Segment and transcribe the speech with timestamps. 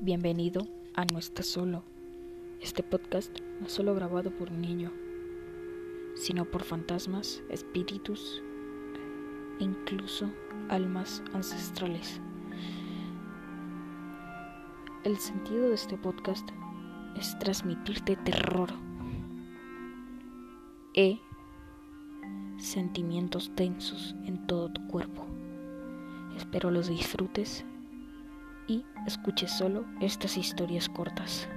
[0.00, 1.82] Bienvenido a No Estás Solo.
[2.60, 4.92] Este podcast no es solo grabado por un niño,
[6.14, 8.40] sino por fantasmas, espíritus
[9.58, 10.30] e incluso
[10.68, 12.20] almas ancestrales.
[15.02, 16.48] El sentido de este podcast
[17.16, 18.70] es transmitirte terror
[20.94, 21.18] e
[22.56, 25.26] sentimientos tensos en todo tu cuerpo.
[26.36, 27.64] Espero los disfrutes
[28.68, 31.48] y escuches solo estas historias cortas.